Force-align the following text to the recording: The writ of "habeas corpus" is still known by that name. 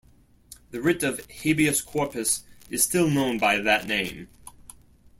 The 0.71 0.81
writ 0.81 1.03
of 1.03 1.19
"habeas 1.29 1.79
corpus" 1.83 2.41
is 2.71 2.83
still 2.83 3.07
known 3.07 3.37
by 3.37 3.57
that 3.59 3.85
name. 3.85 4.29